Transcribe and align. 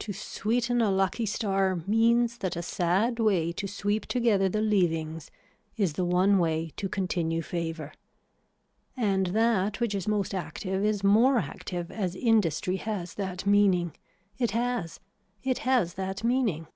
To 0.00 0.12
sweeten 0.12 0.80
a 0.82 0.90
lucky 0.90 1.24
star 1.26 1.76
means 1.86 2.38
that 2.38 2.56
a 2.56 2.60
sad 2.60 3.20
way 3.20 3.52
to 3.52 3.68
sweep 3.68 4.04
together 4.06 4.48
the 4.48 4.60
leavings 4.60 5.30
is 5.76 5.92
the 5.92 6.04
one 6.04 6.38
way 6.40 6.72
to 6.76 6.88
continue 6.88 7.40
favor. 7.40 7.92
And 8.96 9.26
that 9.28 9.78
which 9.78 9.94
is 9.94 10.08
most 10.08 10.34
active 10.34 10.84
is 10.84 11.04
more 11.04 11.38
active 11.38 11.92
as 11.92 12.16
industry 12.16 12.78
has 12.78 13.14
that 13.14 13.46
meaning. 13.46 13.94
It 14.38 14.50
has. 14.50 14.98
It 15.44 15.58
has 15.58 15.94
that 15.94 16.24
meaning. 16.24 16.66